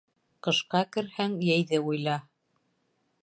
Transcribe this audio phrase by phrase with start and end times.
[0.45, 2.17] Ҡышҡа керһәң, йәйҙе уйла.